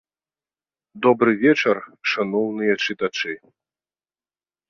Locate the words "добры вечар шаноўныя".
1.05-2.73